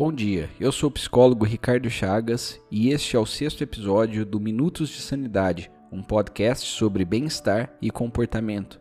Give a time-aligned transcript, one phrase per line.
[0.00, 4.40] Bom dia, eu sou o psicólogo Ricardo Chagas e este é o sexto episódio do
[4.40, 8.80] Minutos de Sanidade, um podcast sobre bem-estar e comportamento.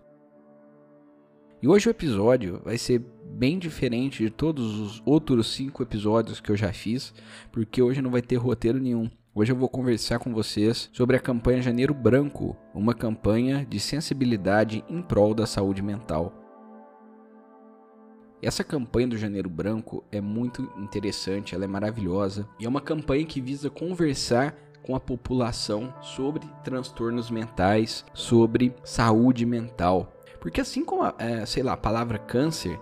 [1.62, 6.54] E hoje o episódio vai ser bem diferente de todos os outros cinco episódios que
[6.54, 7.14] eu já fiz,
[7.52, 9.12] porque hoje não vai ter roteiro nenhum.
[9.36, 14.86] Hoje eu vou conversar com vocês sobre a campanha Janeiro Branco, uma campanha de sensibilidade
[14.88, 16.49] em prol da saúde mental.
[18.42, 23.26] Essa campanha do Janeiro Branco é muito interessante, ela é maravilhosa e é uma campanha
[23.26, 30.14] que visa conversar com a população sobre transtornos mentais, sobre saúde mental.
[30.40, 32.80] Porque assim como, a, é, sei lá, a palavra câncer,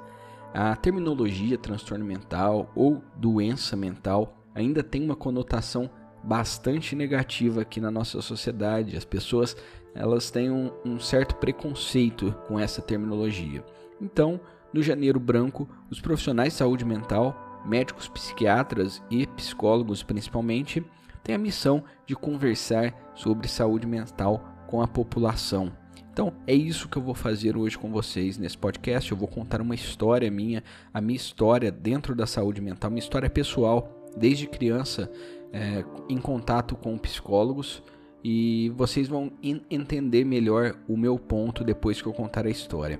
[0.54, 5.90] a terminologia transtorno mental ou doença mental ainda tem uma conotação
[6.24, 8.96] bastante negativa aqui na nossa sociedade.
[8.96, 9.58] As pessoas
[9.96, 13.66] elas têm um, um certo preconceito com essa terminologia.
[14.00, 14.40] Então,
[14.74, 20.84] no Janeiro Branco, os profissionais de saúde mental, médicos, psiquiatras e psicólogos principalmente,
[21.24, 25.72] têm a missão de conversar sobre saúde mental com a população.
[26.12, 29.12] Então, é isso que eu vou fazer hoje com vocês nesse podcast.
[29.12, 33.30] Eu vou contar uma história minha, a minha história dentro da saúde mental, minha história
[33.30, 35.12] pessoal, desde criança,
[35.54, 37.84] é, em contato com psicólogos.
[38.24, 39.32] E vocês vão
[39.70, 43.00] entender melhor o meu ponto depois que eu contar a história.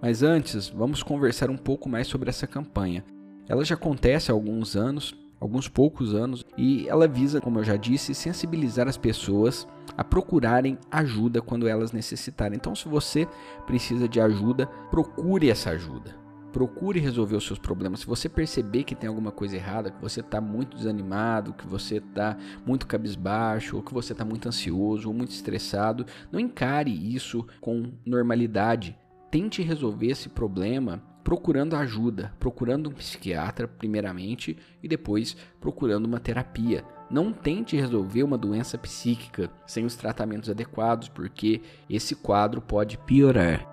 [0.00, 3.04] Mas antes, vamos conversar um pouco mais sobre essa campanha.
[3.48, 7.76] Ela já acontece há alguns anos, alguns poucos anos, e ela visa, como eu já
[7.76, 12.56] disse, sensibilizar as pessoas a procurarem ajuda quando elas necessitarem.
[12.56, 13.26] Então, se você
[13.66, 16.16] precisa de ajuda, procure essa ajuda.
[16.52, 18.00] Procure resolver os seus problemas.
[18.00, 21.96] Se você perceber que tem alguma coisa errada, que você está muito desanimado, que você
[21.96, 27.44] está muito cabisbaixo, ou que você está muito ansioso ou muito estressado, não encare isso
[27.60, 28.96] com normalidade
[29.30, 36.84] tente resolver esse problema procurando ajuda, procurando um psiquiatra primeiramente e depois procurando uma terapia.
[37.10, 43.66] Não tente resolver uma doença psíquica sem os tratamentos adequados, porque esse quadro pode piorar.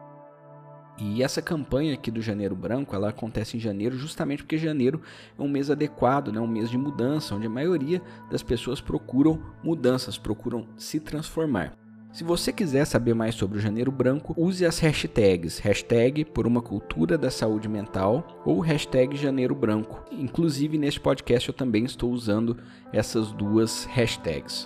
[0.97, 5.01] E essa campanha aqui do Janeiro Branco, ela acontece em janeiro justamente porque janeiro
[5.37, 6.39] é um mês adequado, né?
[6.39, 11.84] um mês de mudança, onde a maioria das pessoas procuram mudanças, procuram se transformar.
[12.15, 16.61] Se você quiser saber mais sobre o Janeiro Branco, use as hashtags hashtag por uma
[16.61, 20.01] cultura da saúde mental ou hashtag Janeiro Branco.
[20.09, 22.57] Inclusive neste podcast eu também estou usando
[22.93, 24.65] essas duas hashtags.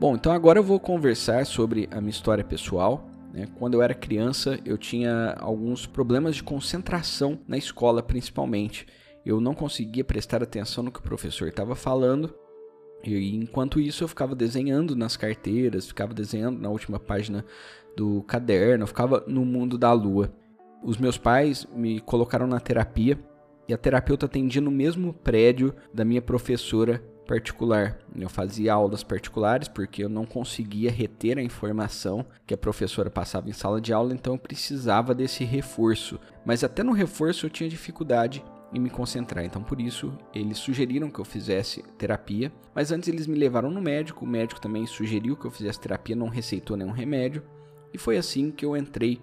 [0.00, 3.06] Bom, então agora eu vou conversar sobre a minha história pessoal.
[3.34, 3.46] Né?
[3.58, 8.86] Quando eu era criança, eu tinha alguns problemas de concentração na escola, principalmente.
[9.26, 12.34] Eu não conseguia prestar atenção no que o professor estava falando
[13.14, 17.44] e enquanto isso eu ficava desenhando nas carteiras, ficava desenhando na última página
[17.96, 20.32] do caderno, ficava no mundo da lua.
[20.82, 23.18] Os meus pais me colocaram na terapia
[23.68, 27.98] e a terapeuta atendia no mesmo prédio da minha professora particular.
[28.14, 33.50] Eu fazia aulas particulares porque eu não conseguia reter a informação que a professora passava
[33.50, 36.20] em sala de aula, então eu precisava desse reforço.
[36.44, 39.44] Mas até no reforço eu tinha dificuldade e me concentrar.
[39.44, 43.80] Então, por isso, eles sugeriram que eu fizesse terapia, mas antes eles me levaram no
[43.80, 44.24] médico.
[44.24, 47.42] O médico também sugeriu que eu fizesse terapia, não receitou nenhum remédio,
[47.92, 49.20] e foi assim que eu entrei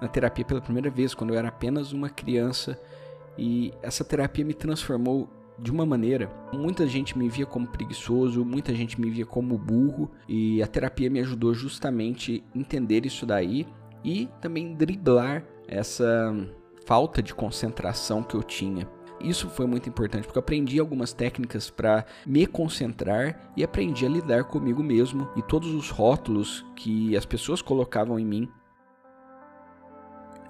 [0.00, 2.78] na terapia pela primeira vez, quando eu era apenas uma criança,
[3.38, 6.30] e essa terapia me transformou de uma maneira.
[6.52, 11.08] Muita gente me via como preguiçoso, muita gente me via como burro, e a terapia
[11.08, 13.66] me ajudou justamente a entender isso daí
[14.04, 16.34] e também driblar essa
[16.86, 18.88] falta de concentração que eu tinha.
[19.20, 24.08] Isso foi muito importante porque eu aprendi algumas técnicas para me concentrar e aprendi a
[24.08, 28.48] lidar comigo mesmo e todos os rótulos que as pessoas colocavam em mim.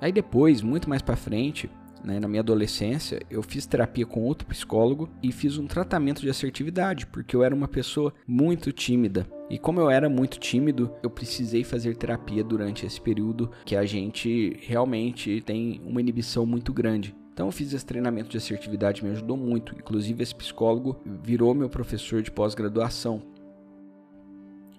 [0.01, 1.71] Aí depois, muito mais para frente,
[2.05, 6.31] né, na minha adolescência, eu fiz terapia com outro psicólogo e fiz um tratamento de
[6.31, 9.27] assertividade, porque eu era uma pessoa muito tímida.
[9.49, 13.85] E como eu era muito tímido, eu precisei fazer terapia durante esse período que a
[13.85, 17.15] gente realmente tem uma inibição muito grande.
[17.32, 19.75] Então eu fiz esse treinamento de assertividade, me ajudou muito.
[19.75, 23.23] Inclusive esse psicólogo virou meu professor de pós-graduação.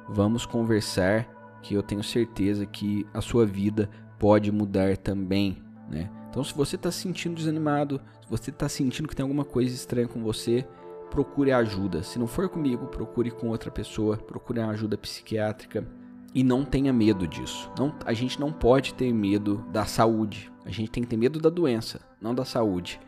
[0.08, 1.28] vamos conversar,
[1.62, 6.10] que eu tenho certeza que a sua vida pode mudar também, né?
[6.30, 9.74] Então, se você está se sentindo desanimado, se você está sentindo que tem alguma coisa
[9.74, 10.64] estranha com você,
[11.10, 12.02] procure ajuda.
[12.02, 15.86] Se não for comigo, procure com outra pessoa, procure uma ajuda psiquiátrica
[16.34, 17.70] e não tenha medo disso.
[17.78, 20.50] Não, a gente não pode ter medo da saúde.
[20.64, 23.00] A gente tem que ter medo da doença, não da saúde.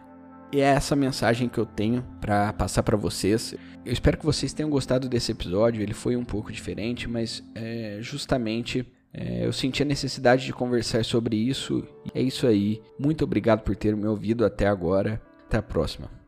[0.53, 3.55] E é essa mensagem que eu tenho para passar para vocês.
[3.87, 5.83] Eu espero que vocês tenham gostado desse episódio.
[5.83, 11.05] Ele foi um pouco diferente, mas é, justamente é, eu senti a necessidade de conversar
[11.05, 11.87] sobre isso.
[12.15, 12.83] É isso aí.
[12.99, 15.23] Muito obrigado por ter me ouvido até agora.
[15.47, 16.22] Até a próxima.